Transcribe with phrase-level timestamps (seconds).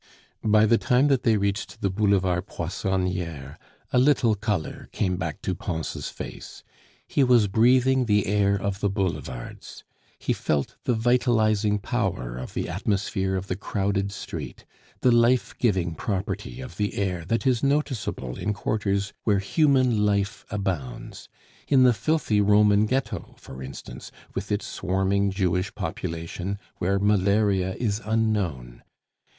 [0.43, 3.59] By the time that they reached the Boulevard Poissonniere,
[3.93, 6.63] a little color came back to Pons' face;
[7.07, 9.83] he was breathing the air of the boulevards,
[10.17, 14.65] he felt the vitalizing power of the atmosphere of the crowded street,
[15.01, 20.47] the life giving property of the air that is noticeable in quarters where human life
[20.49, 21.29] abounds;
[21.67, 28.01] in the filthy Roman Ghetto, for instance, with its swarming Jewish population, where malaria is
[28.03, 28.81] unknown.